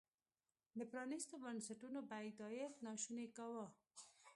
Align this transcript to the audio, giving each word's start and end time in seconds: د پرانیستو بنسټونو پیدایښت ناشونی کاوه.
د 0.77 0.79
پرانیستو 0.91 1.35
بنسټونو 1.43 1.99
پیدایښت 2.11 2.77
ناشونی 2.87 3.27
کاوه. 3.37 3.65